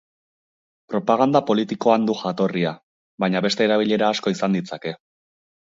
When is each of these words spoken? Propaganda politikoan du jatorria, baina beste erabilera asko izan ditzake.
Propaganda 0.93 1.41
politikoan 1.51 2.09
du 2.09 2.17
jatorria, 2.23 2.73
baina 3.27 3.47
beste 3.49 3.69
erabilera 3.69 4.13
asko 4.17 4.39
izan 4.39 4.61
ditzake. 4.61 5.01